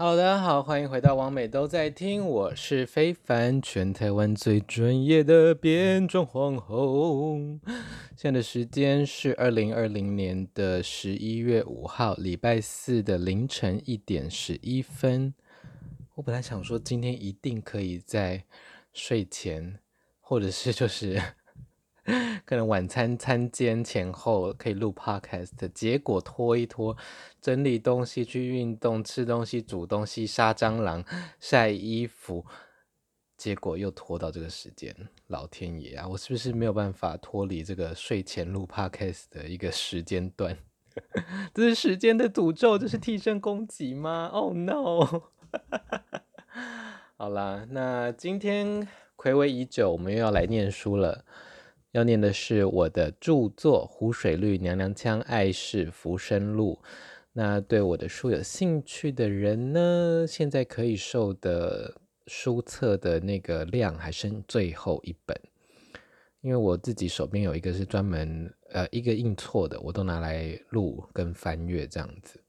[0.00, 7.36] 好的，大家好，欢迎回到王美都在听，我是非凡，全台湾最专业的变装皇后。
[8.16, 15.34] 现在的时间是二零二零年的十一月五号，礼拜四的凌晨一点十一分。
[16.14, 18.44] 我本来想说今天一定可以在
[18.92, 19.80] 睡前，
[20.20, 21.20] 或者是就是。
[22.44, 26.96] 可能晚餐餐间前后可以录 podcast，结果拖一拖，
[27.40, 31.04] 整理东西去运动，吃东西煮东西杀蟑螂
[31.38, 32.44] 晒衣服，
[33.36, 34.94] 结果又拖到这个时间。
[35.28, 40.56] 老天爷啊，我是不是没有办法脱离这个睡前录 podcast 的一个时间段？
[41.54, 45.22] 这是时间的诅咒，这是替身攻击吗？Oh no！
[47.16, 51.24] 好啦，那今天睽违已久，我们又要来念书了。
[51.98, 56.78] 要念的是我的著作《湖水绿娘娘腔爱是浮生录》。
[57.32, 61.92] 那对我的书有兴趣的人呢，现在可以售的
[62.28, 65.36] 书册的那个量还剩最后一本，
[66.40, 72.40] 因为我自己手边有一个是专门呃一个印错的，我都拿来录跟翻阅这样子。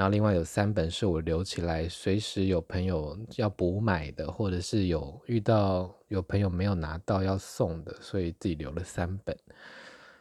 [0.00, 9.36] 然后另外有三本是我留起来，随时有朋友要补买的，或者是有遇到有朋友没有拿到要送的，所以自己留了三本。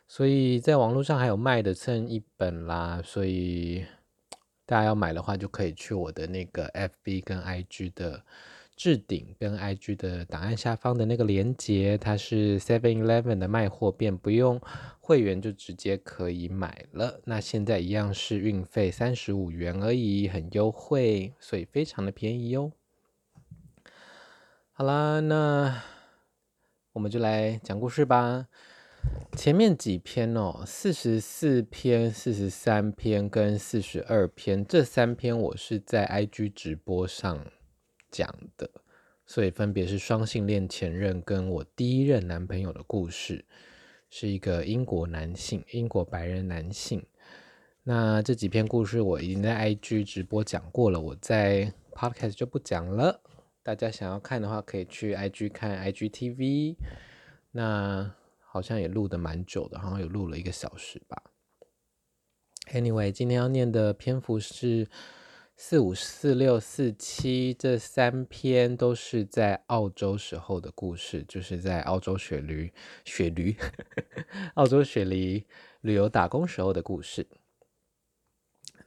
[0.06, 3.86] 所以在网络上还有卖的剩一本啦，所以
[4.66, 8.22] 大家要买的话就可以去我的那个 FB 跟 IG 的
[8.80, 14.62] 置顶跟 IG 的档案下方的那个连接，它是 Seven Eleven 的卖货店，不用。
[15.02, 22.72] 会员就直接可以买了，那现在一样是运费三十五元而已，很优惠，所以非常的便宜哟。
[24.72, 25.84] 好啦，那
[26.94, 28.48] 我们就来讲故事吧。
[29.36, 37.46] 前面几篇哦，四十四篇、四十三篇跟四十二篇，这三篇我是在 IG 直播上
[38.12, 38.70] 讲的，
[39.26, 43.46] 所以分别是双性恋前任跟我第一任男朋友的故事。
[44.12, 47.06] 是一个英国男性，英国白人男性。
[47.84, 53.22] 那这几篇故事我已经在 IG 直播讲过了，我在 Podcast 就不讲了。
[53.62, 56.76] 大家想要看的话，可以去 IG 看 IGTV。
[57.52, 61.22] 那好像也录得蛮久的，好像有录了一个小时吧。
[62.74, 64.88] Anyway，今天要念的篇幅是。
[65.62, 72.72] 四五四六四七这三篇都是在澳洲时候的故事，就是在澳洲雪驴
[73.04, 73.54] 雪驴
[74.56, 75.46] 澳洲雪梨
[75.82, 77.28] 旅游打工时候的故事。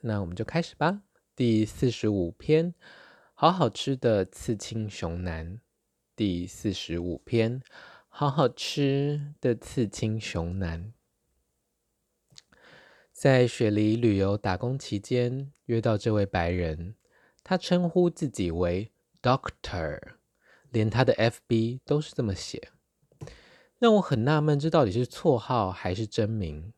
[0.01, 1.03] 那我们就开始吧。
[1.37, 2.75] 第四十五篇，
[3.35, 5.61] 好好吃的刺青熊男。
[6.17, 7.61] 第四十五篇，
[8.09, 10.95] 好好吃的刺青熊男。
[13.23, 16.97] 在雪梨旅游打工期间，约到这位白人，
[17.45, 18.91] 他称呼自己为
[19.23, 20.01] Doctor，
[20.73, 22.71] 连他的 FB 都是这么写，
[23.79, 26.73] 让我很纳闷，这到底是绰号还是真名？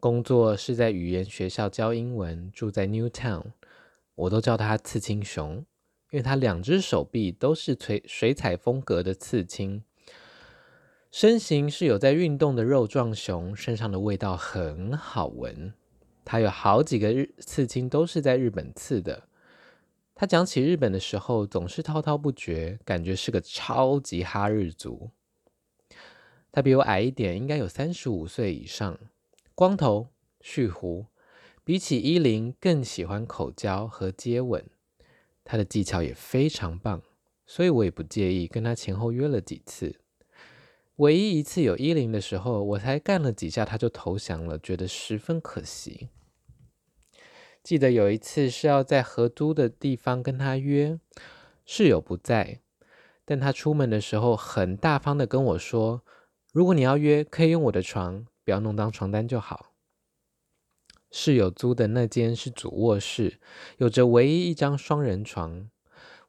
[0.00, 3.52] 工作是在语言学校教英文，住在 Newtown，
[4.16, 5.58] 我都叫他刺青熊，
[6.10, 9.84] 因为他两只手臂都是水水彩风格的刺青。
[11.16, 15.72] 身形是有在运动的肉壮熊，身上的味道很好闻。
[16.24, 19.28] 他有好几个日刺青都是在日本刺的。
[20.16, 25.10] 他讲起日本的时候总是滔滔不绝，感觉是个超级哈日族。
[26.50, 28.98] 他比我矮一点，应该有三十五岁以上，
[29.54, 30.08] 光头
[30.40, 31.06] 蓄胡，
[31.62, 34.64] 比起伊琳更喜欢口交和接吻。
[35.44, 37.00] 他的技巧也非常棒，
[37.46, 40.00] 所以我也不介意跟他前后约了几次。
[40.96, 46.10] 唯一一次有衣领的时候，我才干了几下，他就投降了，觉得十分可惜。
[47.64, 51.00] 记得有一次是要在合租的地方跟他约，
[51.64, 52.60] 室友不在，
[53.24, 56.04] 但他出门的时候很大方的跟我说
[56.52, 59.72] ：“如果你要约，可以用我的床，不要弄脏床单就好。”
[61.10, 63.40] 室友租的那间是主卧室，
[63.78, 65.70] 有着唯一一张双人床，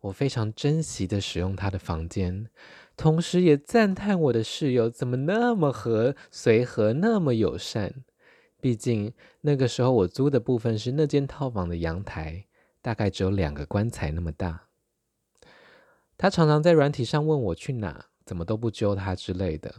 [0.02, 2.50] 我非常珍惜的使用他的房间。
[2.98, 8.04] 同时也赞叹我的室友怎么那么和随和，那么友善。
[8.62, 12.46] 毕竟那个时候我租的部分是那间套房的阳台，
[12.82, 14.68] 大概只有两个棺材那么大。
[16.18, 19.74] 他常常在软体上问我去哪，怎么都不揪他之类的。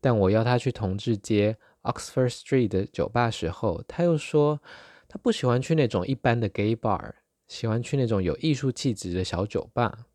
[0.00, 4.60] 但我邀他去同志街 Oxford Street 的酒吧时候，他又说
[5.06, 7.12] 他不喜欢去那种一般的 gay bar，
[7.46, 10.06] 喜欢去那种有艺术气质的小酒吧。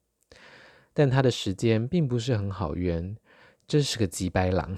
[0.94, 3.16] 但他的时间并不是很好约，
[3.68, 4.76] 真是个急白狼。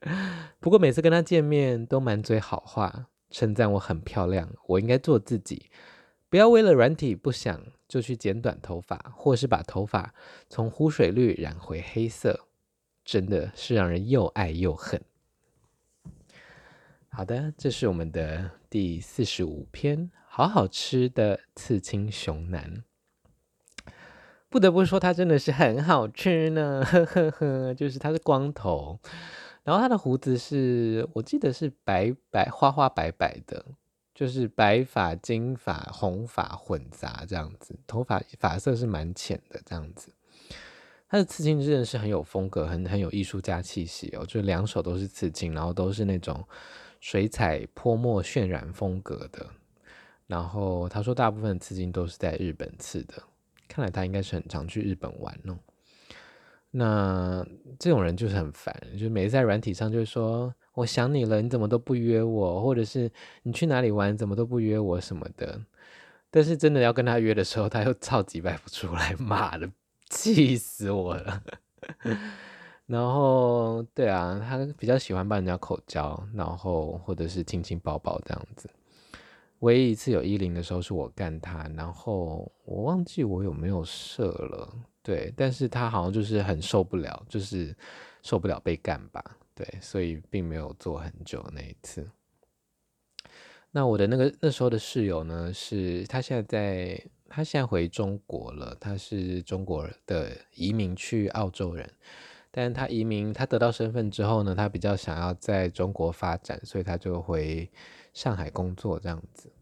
[0.60, 5.70] 不过每次跟他见面都满嘴好话，称赞我很漂亮，我应该做自己，
[6.28, 10.14] 不要为了软体不想就去剪短头发，或是把头发
[10.48, 12.46] 从湖水绿染回黑色，
[13.04, 15.00] 真的是让人又爱又恨。
[17.08, 22.82] 好的，这是我们的第四十五篇，好好吃的刺青熊男。
[24.54, 27.74] 不得不说，他真的是很好吃呢，呵呵呵。
[27.74, 28.96] 就是他是光头，
[29.64, 33.64] 然后他的胡子是我记得是白白花花白白的，
[34.14, 40.12] 就是白发、金发、红发混杂这样子，头发发色是蛮浅的这样子。
[41.08, 46.46] 他的刺青真的是很有风格，很很有艺术家气息哦，就两手都是刺青，然后都是那种。
[47.00, 49.46] 水彩泼墨渲染风格的，
[50.28, 53.14] 然后他说大部分刺青都是在日本刺的，
[53.74, 55.58] 看来他应该是很常去日本玩哦。
[56.70, 57.44] 那
[57.76, 63.10] 这种人就是很烦，就是每次在软体上就是说我想你了，你怎么都不约我，或者是
[63.42, 65.60] 你去哪里玩怎么都不约我什么的。
[66.30, 69.68] 但是真的要跟他约的时候，他又超级摆不出来，妈的，
[70.08, 71.42] 气死我了。
[72.86, 78.70] 然后，对啊，他比较喜欢帮人家口交，然后或者是亲亲抱抱这样子。
[79.60, 84.72] 唯一一次有衣领的时候是我干他，然后我忘记我有没有射了，
[85.02, 87.74] 对，但是他好像就是很受不了，就是
[88.22, 89.24] 受不了被干吧，
[89.54, 92.08] 对，所以并没有做很久那一次。
[93.70, 101.90] 那我的那个那时候的室友呢，是他现在在，他现在回中国了，他是中国的移民去澳洲人。
[102.56, 107.68] 但他移民，他得到身份之后呢，他比较想要在中国发展，所以他就回
[108.14, 109.52] 上海工作这样子。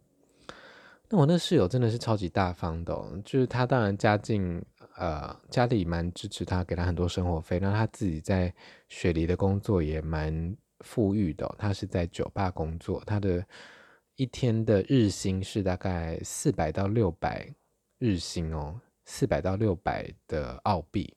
[1.08, 2.94] 那我那室友真的是超级大方的，
[3.25, 4.64] 就是他当然家境，
[4.96, 7.58] 呃，家里蛮支持他，给他很多生活费。
[7.58, 8.54] 那他自己在
[8.88, 13.44] 雪梨的工作也蛮富裕的，他是在酒吧工作，他的
[14.16, 17.46] 一天的日薪是大概四百到六百
[17.99, 21.14] 日薪哦，四百到六百的澳币。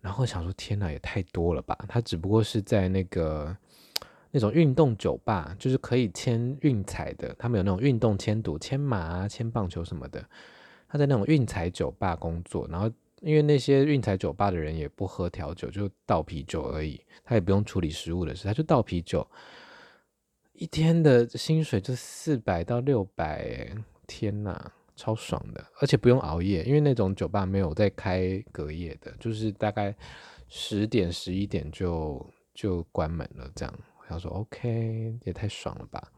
[0.00, 1.78] 然后想说，天哪，也太多了吧！
[1.88, 3.56] 他只不过是在那个
[4.34, 10.28] 那种运动酒吧，就是可以签运彩的，他们有那种运动签赌、签马啊、签棒球什么的。
[10.88, 12.90] 他在那种运彩酒吧工作，然后
[13.20, 19.24] 因为那些运彩酒吧的人也不喝调酒，就倒啤酒而已，他也不用处理食物的事，他就倒啤酒。
[20.54, 23.70] 一天的薪水就四百到六百，
[24.08, 24.72] 天哪！
[24.96, 29.92] 超爽的，而且不用熬夜，因为那种酒吧没有在开隔夜的，就是大概
[30.46, 33.50] 十点十一点就就关门了。
[33.56, 36.12] 这样，我想说 OK，也太爽了吧。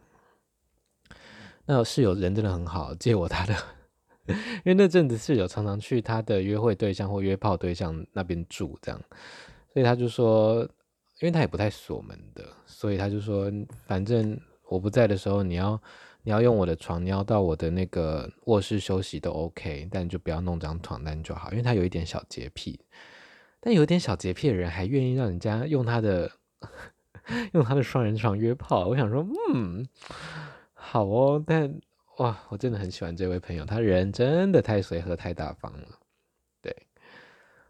[1.65, 3.55] 那室友人真的很好，借我他的，
[4.29, 9.01] 因为那阵子室友常常去他的约会对象或约炮对象那边住，这样，
[9.73, 10.63] 所以他就说，
[11.21, 13.51] 因为他也不太锁门的，所以他就说，
[13.87, 14.39] 反正
[14.69, 15.81] 我不在的时候，你要。
[16.23, 22.81] 你要用我的床，你要到我的那个卧室休息都 OK，但就不要弄张床单就好，因为他有一点小洁癖。
[23.61, 26.29] 但有点小洁癖的人还愿意让人家用他的
[27.53, 29.87] 用他的双人床约炮，我想说，嗯，
[30.75, 31.43] 好哦。
[31.47, 31.81] 但
[32.19, 35.89] 哇，我真的很喜欢这位朋友，他人真的太随和、太大方了。
[36.61, 36.75] 对，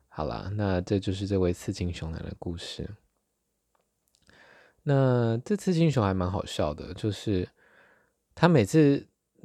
[0.09, 2.89] 好啦，那这就是这位刺青熊男的故事。
[4.83, 7.49] 那这刺青熊还蛮好笑的，就是。
[8.39, 9.03] 他每次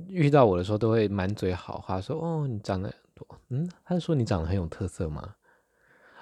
[0.09, 2.93] 遇到我的时候，都会满嘴好话，说：“哦，你长得……
[3.47, 5.35] 嗯，他是说你长得很有特色吗？”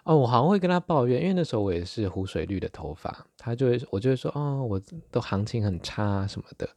[0.04, 6.68] 哦，我好像会跟他抱怨，因为那时候我也是湖水绿的头发，他就会，我就会说：“哦，我都行情很差什么的。”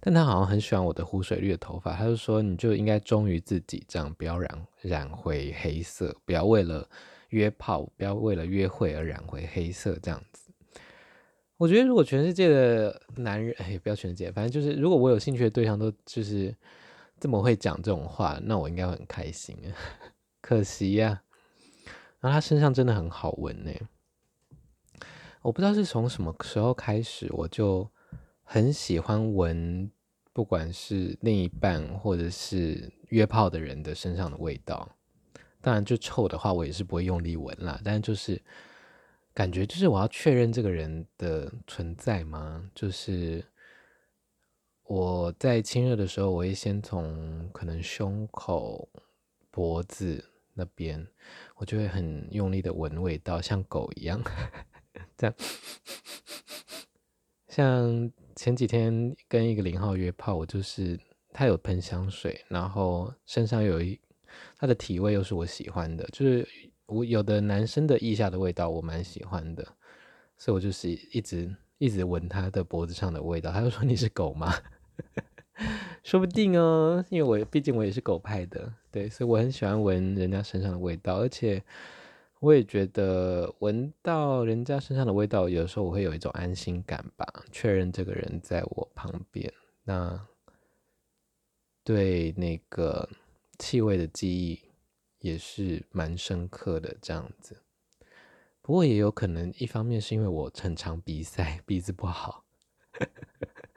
[0.00, 6.88] 但他好像很喜欢我的湖水绿的头发，他就说：“你就应该忠于自己，这样不要染染回黑色，不要为了
[7.28, 10.50] 约炮，不要为了约会而染回黑色，这样子。”
[11.58, 16.52] 我觉得，如果全世界的男人，哎，不要全世界，反正就是，如果我有兴趣的对象都就是
[17.20, 19.56] 这么会讲这种话，那我应该会很开心。
[20.42, 21.22] 可惜呀、
[22.22, 23.70] 然后他身上真的很好闻呢。
[25.42, 27.86] 我不知道是从什么时候开始，我就
[28.42, 29.90] 很喜欢闻，
[30.32, 34.88] 不管是另一半或者是约炮的人的身上的味道。
[35.60, 38.40] 当然，就臭的话，我也是不会用力闻啦，但是就是。
[39.34, 42.70] 感觉就是我要确认这个人的存在吗？
[42.74, 43.42] 就是
[44.82, 48.86] 我在亲热的时候，我会先从可能胸口、
[49.50, 51.06] 脖子那边，
[51.62, 54.20] 我就会很用力的闻味道，像狗一样，
[55.16, 55.36] 这样。
[57.46, 60.98] 像前几天跟一个零号约炮，我就是
[61.32, 63.96] 他有喷香水，然后身上有一
[64.58, 66.46] 他的体味又是我喜欢的，就是。
[66.86, 69.64] 我有的男生的腋下的味道我蛮喜欢的，
[70.36, 73.50] 所以我就是一直一直闻他的脖子上的味道。
[73.50, 74.52] 他就说，你是狗吗？
[76.02, 81.62] 说不定哦，因为我毕竟我也是狗派的，对，所以我很喜欢闻人家身上的味道，而且
[82.40, 89.52] 我也觉得闻到人家身上的味道，有时候我会有一种安心感吧，确认这个人在我旁边，
[89.84, 90.26] 那
[91.84, 93.08] 对那个
[93.58, 94.60] 气味的记忆
[95.20, 97.62] 也是蛮深刻的，这样子。
[98.60, 102.44] 不过也有可能，一方面是因为我很常鼻塞，鼻子不好。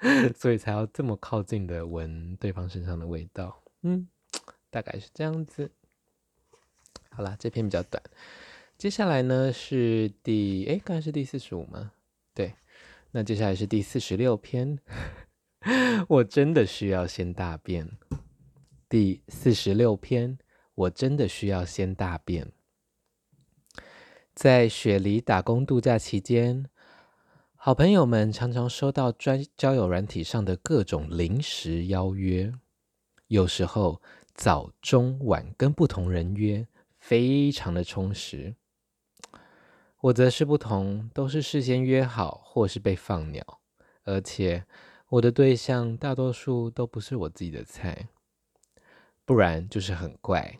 [0.37, 4.07] 所以才要这么靠近的闻对方身上的味道，嗯，
[4.69, 5.71] 大概是这样子。
[7.09, 8.01] 好啦，这篇比较短，
[8.77, 11.91] 接下来呢是第，诶，刚才是第四十五吗？
[12.33, 12.53] 对，
[13.11, 14.79] 那接下来是第四十六篇。
[16.07, 17.89] 我真的需要先大便。
[18.87, 20.37] 第四十六篇，
[20.75, 22.51] 我真的需要先大便。
[24.35, 26.69] 在雪梨打工度假期间。
[27.65, 32.53] 好朋友们常常收到专交友软体上的各种临时邀约，
[33.25, 34.03] 有时候
[34.35, 36.67] 早中晚跟不同人约，
[36.99, 38.55] 非常的充实。
[39.99, 43.43] 我则是不同，都是事先约好或是被放鸟，
[44.03, 44.63] 而且
[45.09, 48.09] 我的对象大多数都不是我自己的菜，
[49.25, 50.59] 不然就是很怪。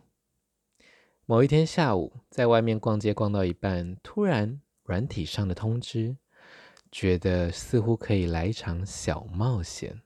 [1.24, 6.16] 某一天下午，在外面逛街逛到一半，突然软体上的通知。
[6.98, 10.00] 觉得似乎可以来一场小冒险，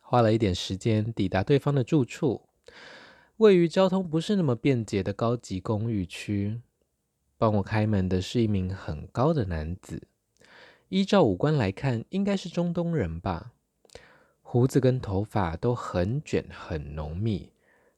[0.00, 2.48] 花了一点时间抵达对方的住处，
[3.38, 6.60] 位于交通不是那么便捷的高级公寓区。
[7.36, 10.06] 帮我开门的是一名很高的男子，
[10.88, 13.50] 依照五官来看，应该是中东人吧，
[14.42, 17.50] 胡子跟头发都很卷很浓密，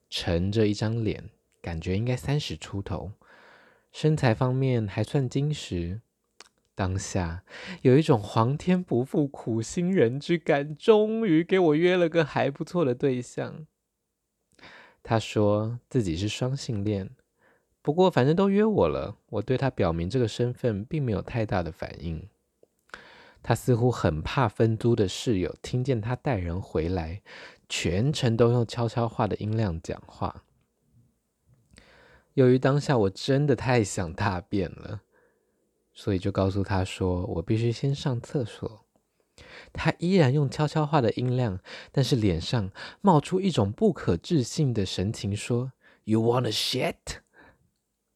[0.08, 1.28] 沉着一张脸，
[1.60, 3.12] 感觉应该三十出头，
[3.92, 6.00] 身材方面还算精实。
[6.78, 7.42] 当下
[7.82, 13.66] 有一种皇天不负苦心人之感，终于给我约了个还不错的对象。
[15.02, 17.10] 他说自己是双性恋，
[17.82, 22.28] 不过反正都约我了，我对他表明这个身份并没有太大的反应。
[23.42, 27.22] 他似乎很怕分租的室友听见他带人回来，
[27.68, 30.44] 全程都用悄悄话的音量讲话。
[32.34, 35.00] 由于当下我真的太想大便了。
[35.98, 38.86] 所以就告诉他说，我必须先上厕所。
[39.72, 41.58] 他依然用悄悄话的音量，
[41.90, 45.72] 但是脸上冒出一种不可置信的神情，说
[46.04, 46.94] ：“You wanna shit？”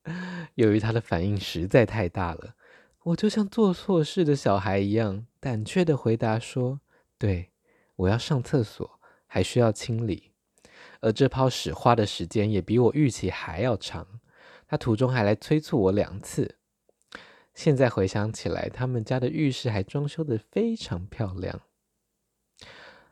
[0.54, 2.54] 由于他的反应实在太大了，
[3.02, 6.78] 我就像做错事的小孩一样，胆怯的回答说
[7.18, 7.50] ：“对，
[7.96, 10.30] 我要上厕所，还需要清理。”
[11.02, 14.06] 而这泡屎花的时间也比我预期还要长。
[14.68, 16.58] 他途中还来催促我两次。
[17.54, 21.60] 现在回想起来，他们家的浴室还装修得非常漂亮。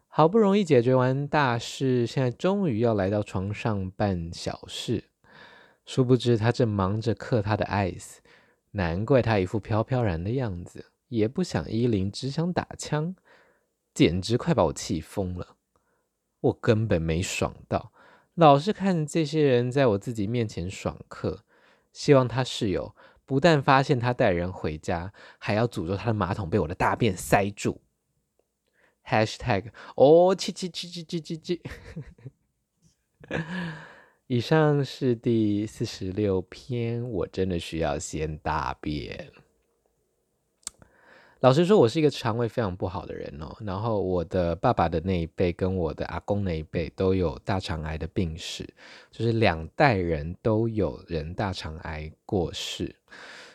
[0.08, 5.04] 好不容易解决完大事，现在终于要来到床上办小事。
[5.86, 8.16] 殊不知他正忙着刻他的 ice，
[8.72, 13.14] 难怪他一副飘飘然的样子，也不想依零，只想打枪，
[13.94, 15.56] 简直快把我气疯了。
[16.40, 17.92] 我根本没爽到，
[18.34, 21.44] 老是看这些人在我自己面前爽嗑，
[21.92, 22.96] 希望他室友。
[23.30, 27.80] 不但发现他带人回家，还要诅咒他的马桶被我的大便塞住。
[29.06, 31.62] #hashtag 哦，七七七七七七七。
[34.26, 39.30] 以上是第四十六篇，我真的需要先大便。
[41.40, 43.56] 老实说，我是一个肠胃非常不好的人哦。
[43.60, 48.68] 然后我的爸爸的那一辈跟我的阿公那一辈都有大肠癌的病史，
[49.10, 52.94] 就是两代人都有人大肠癌过世。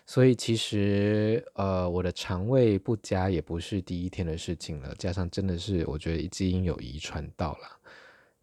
[0.07, 4.91] 所以其实呃，我的肠胃不佳也不是第一天的事情了。
[4.97, 7.67] 加上真的是我觉得基因有遗传到了。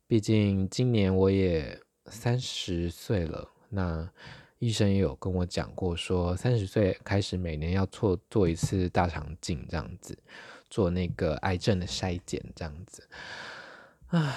[0.06, 4.08] 毕竟今年我也三十岁了，那。
[4.62, 10.16] 医生也有跟我讲过，说三十岁开始每年要做做一次大肠镜，这样子
[10.70, 13.02] 做那个癌症的筛检，这样子。
[14.06, 14.36] 啊，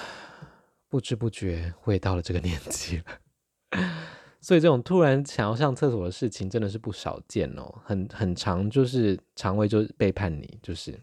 [0.90, 3.84] 不知不觉我也到了这个年纪了，
[4.42, 11.00] 所以这种突然想要上厕所的事情真的是不少见哦，很很常，就是肠胃就背叛你，就是。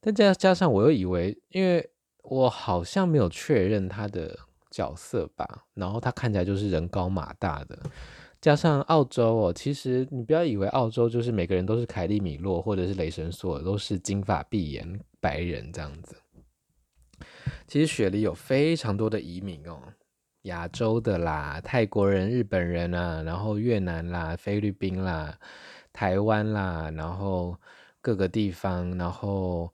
[0.00, 1.90] 但加加上我又以为，因为
[2.22, 4.38] 我好像没有确认他的。
[4.74, 7.78] 角色吧，然后他看起来就是人高马大的，
[8.40, 16.16] 加上澳洲哦，其实你不要以为澳洲就是每个人都是凯利米洛或者是雷神索尔，都是金发碧眼白人这样子。
[17.68, 19.78] 其实雪梨有非常多的移民哦，
[20.42, 25.38] 亚洲的啦，泰国人、日本人啊，然后越南啦、菲律宾啦、
[25.92, 27.56] 台湾啦，然后
[28.00, 29.72] 各个地方，然后。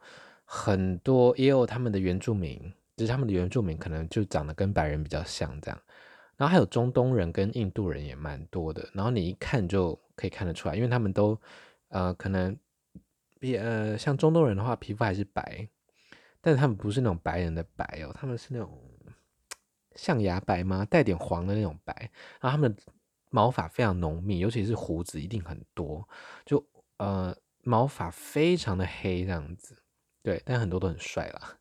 [0.52, 5.82] 很多也有他们的原住民，就是他们的原住民可能就长得跟白人比较像这样。
[6.36, 11.40] 然后还有中东人跟印度人也蛮多的，然后你一看就可以看得出来，因为他们都
[11.88, 12.54] 呃可能
[13.38, 15.66] 比呃像中东人的话皮肤还是白，
[16.42, 18.78] 但他们不是那种白人的白哦，他们是那种
[19.96, 20.84] 象牙白吗？
[20.84, 21.94] 带点黄的那种白，
[22.38, 22.82] 然后他们的
[23.30, 26.06] 毛发非常浓密，尤其是胡子一定很多，
[26.44, 26.62] 就
[26.98, 29.74] 呃毛发非常的黑这样子。
[30.22, 31.56] 对，但很多都很帅啦。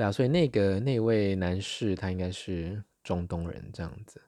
[0.00, 4.18] 对啊，所以那个那位男士他应该是中东人这样子。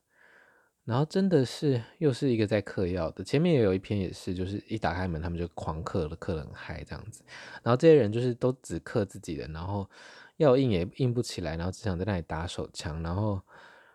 [0.85, 7.25] 然后真的是又是一个在嗑药的，前面也有一篇也是，就是一打开门他们就狂嗑了，嗑得很嗨这样子。
[7.62, 9.88] 然后这些人就是都只嗑自己的，然后
[10.37, 13.02] 要硬也硬不起来，然后只想在那里打手枪。
[13.02, 13.41] 然后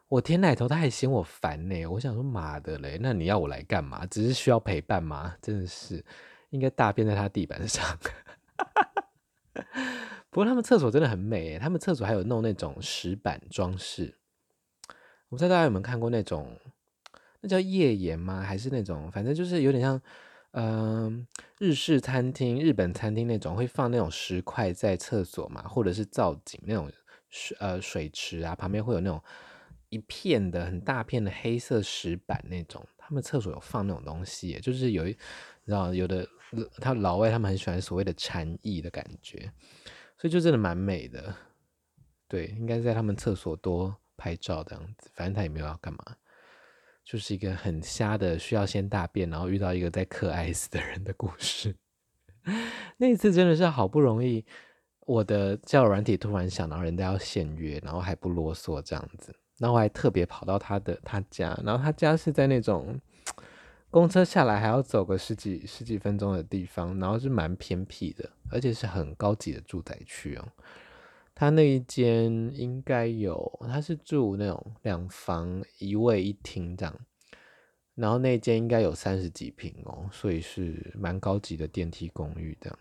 [0.08, 4.04] 我天奶头他还嫌我烦呢，我想说妈的嘞，那你要我来干嘛？
[4.08, 5.36] 只是需要陪伴吗？
[5.44, 6.04] 真的是。
[6.50, 7.86] 应该大便在他地板上，
[10.30, 14.16] 不过他们厕所真的很美，他们厕所还有弄那种石板装饰。
[15.30, 16.60] 我不知道大家有没有看过那种，
[17.42, 18.42] 那叫页岩吗？
[18.42, 20.02] 还是那种，反正就是有点像，
[20.52, 21.26] 嗯、
[21.60, 26.92] 日式餐厅、日本餐厅那种会放那种石块在厕所嘛，或者是造景那种
[27.30, 29.22] 水呃水池啊，旁边会有那种
[29.90, 32.86] 一片的很大片的黑色石板那种。
[32.98, 36.28] 他们厕所有放那种东西，就是有一，你知道有的。
[36.80, 39.52] 他老外他们很喜欢所谓的禅意的感觉，
[40.18, 41.36] 所以就真的蛮美的。
[42.28, 45.10] 对，应该在他们厕所多拍照这样子。
[45.14, 46.00] 反正他也没有要干嘛，
[47.04, 51.76] 就是一个很瞎的，需要先大便，然后遇到一个在嗑爱死的人的故事。
[52.98, 54.46] 那一次真的是好不容易，
[55.02, 63.00] 我的交友软体突然想到人家要现约，然后还不啰嗦这样子，然后我还特别跑到他的他家，然后他家是在那种。
[63.90, 70.48] 公车下来还要走个十几十几分钟的地方，然后是蛮偏僻的，而且是很高级的住宅区哦。
[71.34, 77.00] 他那一间应该有，他是住那种两房一卫一厅这样，
[77.96, 82.78] 然后那间应该有三十几平哦，所以是蛮高级的电梯公寓的。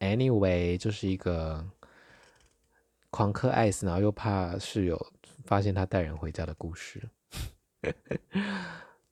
[0.00, 1.64] Anyway，就是一个
[3.10, 5.12] 狂嗑 ice，然后又怕室友
[5.44, 7.08] 发现他带人回家的故事。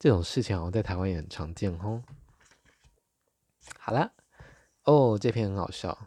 [0.06, 2.00] 这种事情好像在台湾也很常见哦。
[3.76, 4.12] 好了，
[4.84, 6.06] 哦，这篇很好笑。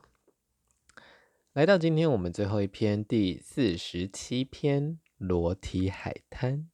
[1.51, 6.69] 来到今天我们最后一篇，第四十七篇裸体海滩。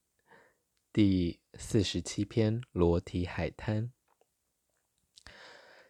[0.93, 3.91] 第四十七篇裸体海滩。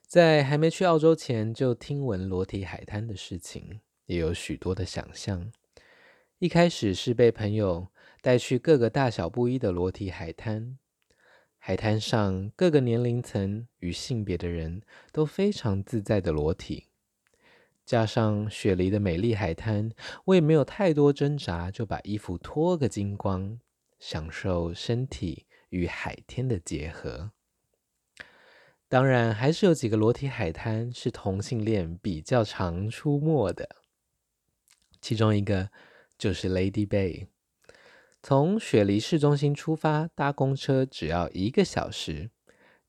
[0.08, 5.52] 在还没去澳洲前，就听闻裸体海滩的事情，也有许多的想象。
[6.40, 10.78] 一开始是被朋友带去各个大小不一的裸体海滩。
[11.68, 16.90] 海滩上各个年龄层与性别的人都非常自在的裸体，
[17.84, 19.90] 加上雪梨的美丽海滩，
[20.26, 23.60] 我也没有太多挣扎，就把衣服脱个精光，
[23.98, 27.32] 享受身体与海天的结合。
[28.88, 33.78] 当然，还是有几个裸体海滩是同性恋比较常出没的，
[35.02, 35.72] 其中一个
[36.16, 37.26] 就是 Lady Bay。
[38.28, 42.32] 从雪梨市中心出发，搭公车只要一个小时。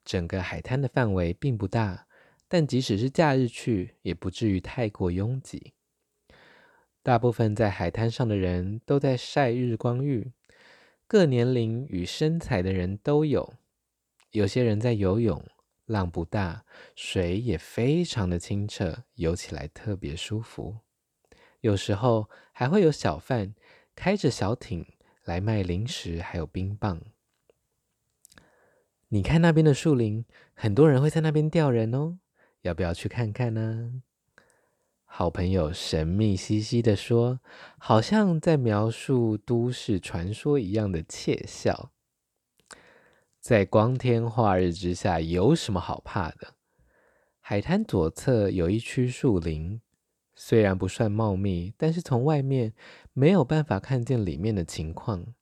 [0.03, 2.07] 整个海滩的范围并不大，
[2.49, 5.75] 但即使是假日去，也不至于太过拥挤。
[7.03, 10.33] 大部分在海滩上的人都在晒日光浴，
[11.07, 13.53] 各年龄与身材的人都有。
[14.31, 15.45] 有些人在游泳，
[15.85, 20.79] 浪不大，水也非常的清澈，游起来特别舒服。
[21.61, 23.55] 有时候还会有小贩
[23.95, 24.87] 开着小艇。
[25.27, 27.03] 来卖零食，还有冰棒。
[29.09, 32.19] 你看那边的树林，很多人会在那边钓人哦。
[32.63, 34.03] 要不要去看看呢？
[35.05, 37.41] 好朋友神秘兮兮的说，
[37.79, 41.93] 好像在描述都市传说一样的窃笑。
[43.41, 46.55] 在光天化日之下，有什么好怕的？
[47.41, 49.81] 海滩左侧有一区树林。
[50.37, 52.75] 虽然不算茂密，但是从外面
[53.15, 55.35] 没有办法看见里面的情况。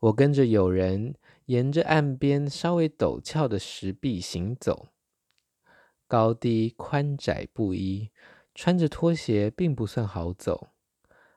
[0.00, 4.88] 我跟着友人沿着岸边稍微陡峭的石壁行走，
[6.08, 8.10] 高低宽窄不一，
[8.54, 10.68] 穿着拖鞋并不算好走。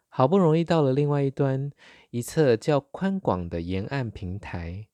[0.08, 1.71] 好不容易到了另外一端，
[2.10, 4.88] 一侧较宽广的沿岸平台，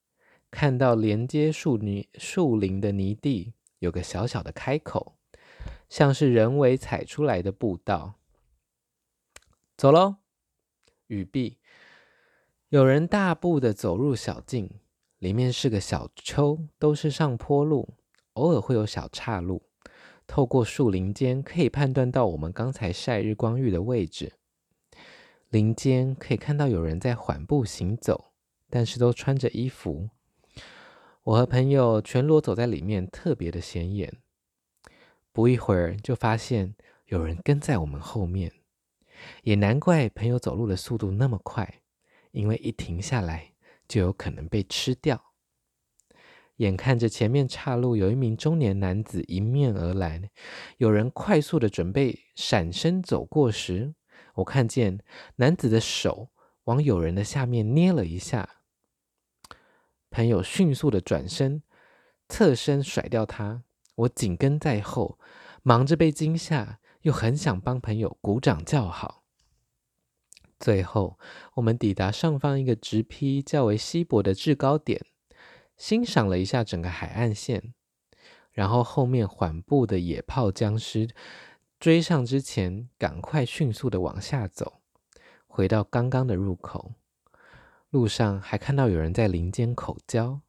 [0.51, 5.14] 看到连接树泥树林的泥地有个小小的开口。
[5.89, 8.15] 像是人为踩出来的步道，
[9.77, 10.15] 走喽！
[11.07, 11.59] 雨碧，
[12.69, 14.69] 有人大步的走入小径，
[15.19, 17.93] 里面是个小丘，都是上坡路，
[18.33, 19.69] 偶尔会有小岔路。
[20.27, 24.33] 透过树林间可以判断到我们刚才晒日光浴的位置。
[25.49, 28.33] 林间可以看到有人在缓步行走，
[28.69, 30.09] 但是都穿着衣服。
[31.21, 34.17] 我和朋友全裸走在里面，特别的显眼。
[35.35, 36.73] 不一会儿就发现
[37.07, 38.49] 有人跟在我们后面，
[39.43, 41.81] 也难怪朋友走路的速度那么快，
[42.31, 43.51] 因为一停下来
[43.85, 45.33] 就有可能被吃掉。
[46.55, 50.31] 眼看着前面岔路有一名中年男子迎面而来，
[50.77, 53.93] 有人快速的准备闪身走过时。
[54.35, 55.03] 我看见
[55.35, 56.29] 男子的手
[56.63, 58.61] 往友人的下面捏了一下，
[60.09, 61.61] 朋友迅速的转身，
[62.29, 63.63] 侧身甩掉他。
[63.95, 65.17] 我紧跟在后，
[65.63, 69.23] 忙着被惊吓，又很想帮朋友鼓掌叫好。
[70.59, 71.19] 最后，
[71.55, 75.05] 我们抵达上方一个直劈较为稀薄的制高点，
[75.77, 77.73] 欣赏了一下整个海岸线，
[78.51, 81.09] 然后后面缓步的野炮僵尸。
[81.77, 84.81] 追上之前，赶快迅速的往下走，
[85.45, 86.93] 回到刚刚的入口。
[87.89, 90.41] 路上还看到有人在林间口交，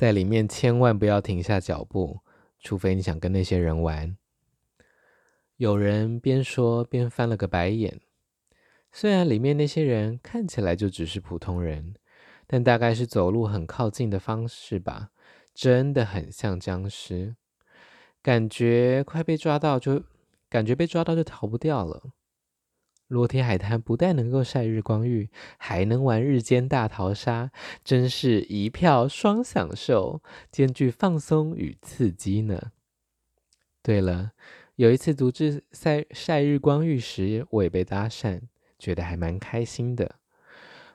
[0.00, 2.20] 在里面千万不要停下脚步，
[2.58, 4.16] 除非你想跟那些人玩。
[5.58, 8.00] 有人边说边翻了个白眼，
[8.90, 11.96] 虽然里面那些人看起来就只是普通人，
[12.46, 15.10] 但大概是走路很靠近的方式吧，
[15.52, 17.36] 真的很像僵尸。
[18.22, 20.02] 感觉快被抓到就，
[20.48, 22.14] 感觉被抓到就逃不掉了。
[23.10, 27.50] 裸体海滩不但能够晒日光浴，还能玩日间大逃杀，
[27.82, 32.70] 真是一票双享受，兼具放松与刺激呢。
[33.82, 34.30] 对了，
[34.76, 38.42] 有一次独自晒晒日光浴时，我也被搭讪，
[38.78, 40.14] 觉得还蛮开心的。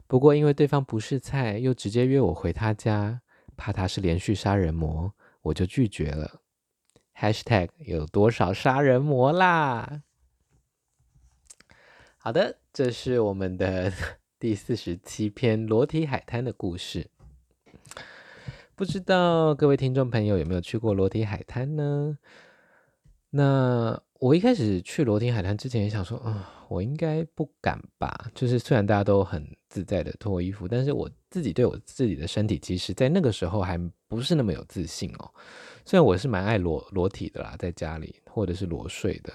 [0.08, 3.20] 不过因为对方不是菜，又直接约我回他家，
[3.58, 6.40] 怕他是连续杀人魔，我就拒绝了。
[7.18, 10.04] Hashtag 有多少杀人魔啦？
[12.26, 13.94] 好的，这是我们的
[14.40, 17.06] 第四十七篇裸体海滩的故事。
[18.74, 22.18] 不知道各位听众朋友有没有去过裸体海滩呢？
[23.30, 28.32] 那我一开始去裸体海滩之前也想说，啊、我应该不敢吧？
[28.34, 35.32] 就是虽然大家都很自在的脱衣服，但是我自己对我自己的身体，其实在那个时候还不是那么有自信哦。
[35.86, 39.32] 虽然我是蛮爱裸裸体的啦，在家里或者是裸睡的，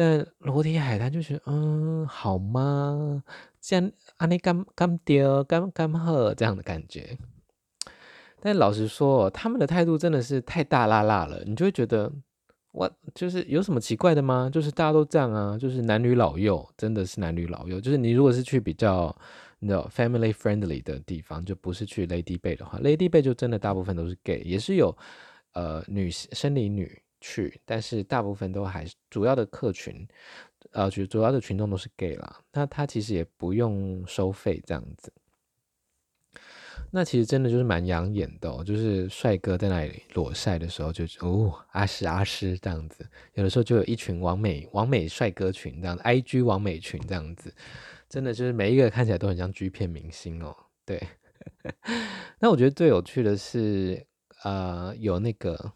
[0.00, 3.22] 但裸体海滩就觉得，嗯，好吗？
[3.60, 7.18] 像阿尼干干爹干干喝这样的感觉。
[8.40, 12.10] 但老实说，他们的态度真的是太大辣辣了，你就会觉得，
[12.72, 14.48] 我就是有什么奇怪的吗？
[14.50, 17.78] 就是大家都这样啊，就是男女老幼，真的是男女老幼。
[17.78, 19.14] 就是你如果是去比较，
[19.58, 24.96] 你知道 family friendly 的地方，就不是去 Lady Bay 的话，Lady Bay 就真的大部分都是 gay，也是有。
[25.52, 30.06] 呃，女生理女去，但是大部分都还是主要的客群，
[30.72, 32.40] 呃，主主要的群众都是 gay 啦。
[32.52, 35.12] 那他其实也不用收费这样子，
[36.90, 38.64] 那其实真的就是蛮养眼的哦。
[38.64, 47.54] 就是帅哥在那里裸晒的时候就，就哦阿诗阿诗这样子，有的时候就有一群网美网美帅哥群这样子，IG 网美群这样子，
[48.08, 50.56] 真的就是每一个看起来都很像 G 片明星哦。
[50.84, 51.00] 对，
[52.40, 54.06] 那我觉得最有趣的是。
[54.42, 55.70] 呃，有那个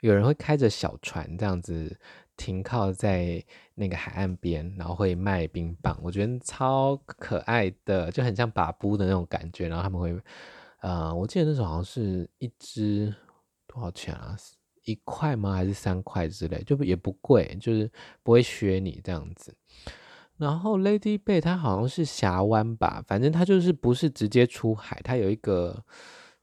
[0.00, 1.98] 有人会开着小船这样子
[2.36, 9.68] 停靠在那个海岸边，然后会卖冰棒，我觉得超可爱的，就很像把布的那种感觉。
[9.68, 10.18] 然后他们会，
[10.80, 13.14] 呃，我记得那时候好像是一支
[13.66, 14.34] 多少钱啊？
[14.84, 15.52] 一块吗？
[15.52, 16.62] 还是三块之类？
[16.62, 17.90] 就也不贵，就是
[18.22, 19.54] 不会削你这样子。
[20.38, 25.84] 然后 Lady Bay 它好像是峡湾吧，反正它就是不是直接出海，它有一个。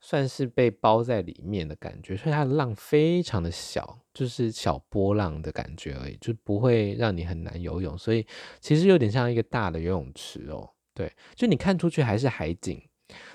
[0.00, 7.98] 算是被包在里面的感觉，所以它的浪非常的小，就是小波浪的感觉而已，就不会让你很难游泳。
[7.98, 8.26] 所以
[8.60, 10.70] 其实有点像一个大的游泳池哦。
[10.94, 12.82] 对，就你看出去还是海景，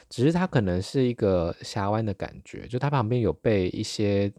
[0.10, 4.32] 只是它可能是一个峡湾的感觉，就它旁边有被一些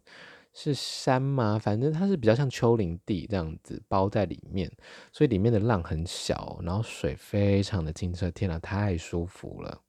[0.52, 1.58] 是山吗？
[1.58, 4.70] 反正它是比较像丘陵地这样子包在里面，
[5.12, 9.83] 所以里面的浪很小，然后水非常的清澈，天哪，太舒服了。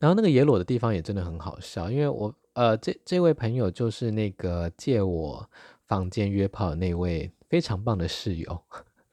[0.00, 5.48] 然后那个野裸的地方也真的很好笑，因为我呃这这位朋友就是那个借我
[5.86, 8.64] 房间约炮的那位非常棒的室友，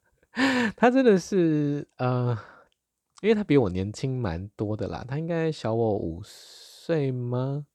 [0.76, 2.36] 他真的是呃，
[3.22, 7.68] 因为他比我年轻蛮多的啦，他应该小我五岁吗？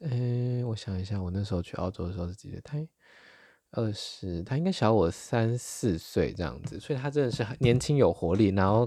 [0.00, 2.60] 嗯，我想一下，我那时候去澳洲的时候是几岁？
[2.62, 2.76] 他。
[3.74, 8.86] 二十，他应该小我三四岁这样子，所以他真的是年轻有活力，然后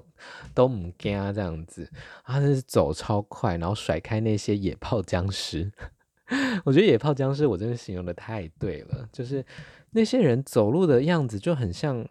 [0.54, 1.90] 都唔惊这样子，
[2.24, 5.72] 他是走超快，然后甩开那些野炮僵尸，
[6.64, 9.44] 我觉得野炮僵尸，我真的形容的太对了，就是
[9.92, 12.08] 那些人走路的样子就很像，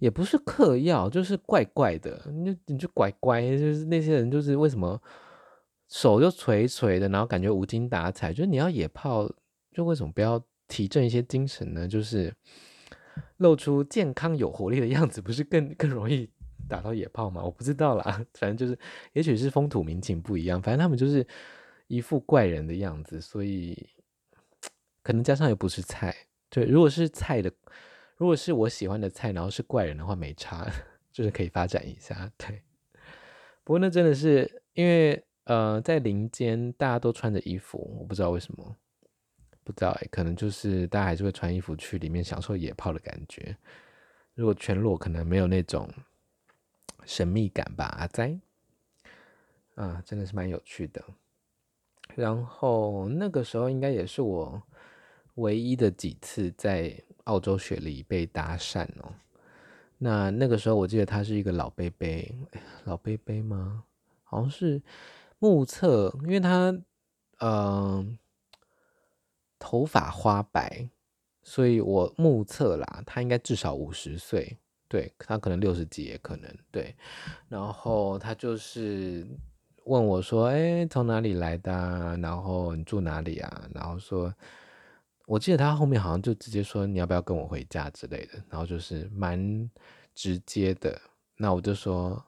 [0.00, 5.00] 也不是嗑药，就是怪怪的，你就你就怪怪，就是那些人就是为什么
[5.88, 9.30] 手就垂垂的，然后感觉无精打采，就是你要野炮，
[9.72, 11.86] 就为什么不要提振一些精神呢？
[11.86, 12.34] 就是
[13.36, 16.30] 露出健康有活力的样子，不是更更容易
[16.68, 17.44] 打到野炮吗？
[17.44, 18.78] 我不知道啦，反正就是，
[19.12, 21.26] 也许是风土民情不一样，反正他们就是。
[21.88, 23.76] 一副怪人的样子，所以
[25.02, 26.14] 可能加上又不是菜。
[26.48, 27.52] 对，如果是菜的，
[28.16, 30.66] 如果是我喜欢的菜，然后是怪人的话，没差，
[31.12, 32.32] 就是可以发展一下。
[32.38, 32.62] 对，
[33.62, 38.74] 不过那真的是因为呃，在林间大家都穿着衣服，我不知道为什么，
[39.64, 43.56] 不知道哎，可能就是大家还是会穿衣服去里面享受野炮的感觉。
[44.34, 45.88] 如果全裸，可能没有那种
[47.04, 47.84] 神秘感吧。
[47.98, 48.38] 阿哉，
[49.74, 51.04] 啊，真的是蛮有趣的。
[52.14, 54.62] 然后那个时候应该也是我
[55.36, 56.94] 唯一的几次在
[57.24, 59.14] 澳洲雪梨被搭讪哦。
[59.98, 62.08] 那那个时候我记得他是一个老伯伯，
[62.84, 63.84] 老伯伯吗？
[64.24, 64.82] 好像是
[65.38, 66.76] 目测，因为他
[67.38, 68.18] 嗯、
[69.62, 70.88] 头发花白，
[71.42, 76.94] 所以我目测啦，他应该至少五十岁，对，他可能六十几也可能对。
[77.48, 79.24] 然后他就是。
[79.86, 82.16] 问我说：“哎，从哪里来的？
[82.22, 84.32] 然后你住哪里啊？”然后说
[85.26, 89.68] ：“我记得他后面好像就直接说你要不要跟我回家之类的。”然后就是蛮
[90.14, 90.96] 直接的。
[91.36, 92.24] 那我就说：“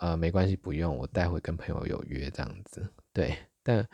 [0.00, 3.86] 呃，没关系，不用，我待会跟朋友有约这样子。”对，但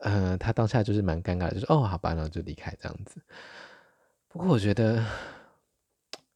[0.00, 3.20] 呃，他当下就是蛮尴尬的，就说：“哦，好吧，然后就离开这样子。”
[4.28, 5.04] 不过我觉得，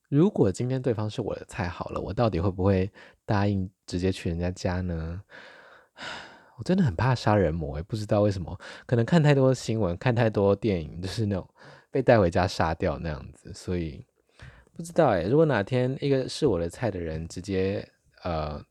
[0.09, 2.91] 如果今天对方是我的菜，好了，我到底会不会
[3.25, 5.23] 答应直接去人家家呢？
[6.59, 11.49] 我真的很怕杀人魔，也不知道为什么，可能看太多新闻，看太多电影，就是那种
[11.91, 14.07] 被带回家杀掉那样子，所以
[14.75, 15.23] 不知道哎。
[15.23, 17.87] 如果哪天一个是我的菜的人直接
[18.23, 18.63] 呃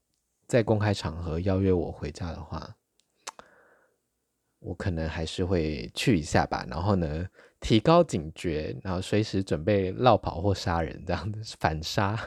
[0.48, 2.76] 在公开场合邀约我回家的话，
[4.62, 6.66] 我可能还是会去一下吧。
[6.70, 7.28] 然后呢，
[7.60, 12.18] 提高警觉，然后随时准备落跑或杀人这样子，反杀、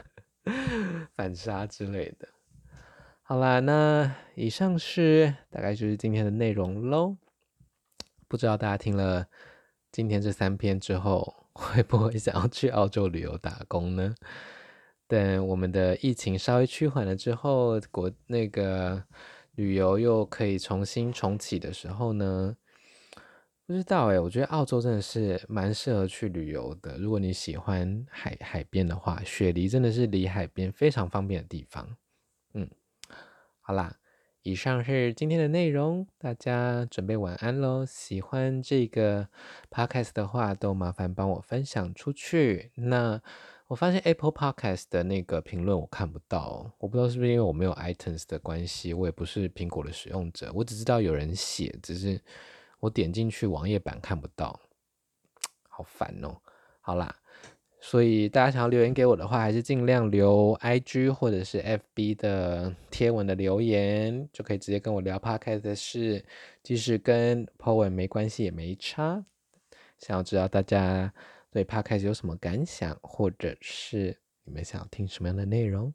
[1.17, 2.27] 反杀之类的。
[3.23, 7.17] 好啦，那以上是大概就是今天的内容喽。
[8.27, 9.25] 不知道大家听了
[9.91, 14.13] 今天这三篇之后， 会不会想要去澳洲旅游打工呢？
[15.07, 19.03] 等我们的疫情稍微趋缓了之后，国那个
[19.55, 22.55] 旅游又可以重新重启的时候呢？
[23.67, 26.99] 不知道诶，我觉得澳洲真的是蛮适合去旅游的。
[26.99, 31.97] 如果你喜欢海海边的话，雪梨真的是离海边非常方便的地方。
[32.53, 32.69] 嗯。
[33.59, 33.95] 好啦，
[34.43, 37.83] 以上是今天的内容，大家准备晚安喽。
[37.83, 39.29] 喜欢这个
[39.71, 42.71] podcast 的话，都麻烦帮我分享出去。
[42.75, 43.19] 那
[43.67, 52.21] 我发现 Apple Podcast 的那个评论我看不到，我不知道是不是因为我没有 iTunes 的关系，我也不是苹果的使用者，我只知道有人写，只是
[52.79, 54.59] 我点进去网页版看不到，
[55.67, 56.37] 好烦哦。
[56.81, 57.15] 好啦。
[57.81, 66.25] 所以大家想要留言给我的话，还是尽量留 IG 或者是 FB 的贴文的留言，就可以直接跟我聊 Podcast 的事，
[66.63, 69.23] 即使跟 po 文没关系也没差。
[69.99, 71.13] 想要知道大家
[71.55, 75.93] 对 Podcast 有什么感想，或者是你们想听什么样的内容，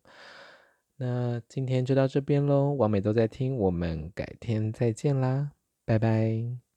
[0.97, 2.73] 那今天就到这边喽。
[2.73, 5.53] 完美都在听，我们改天再见啦，
[5.85, 6.70] 拜拜。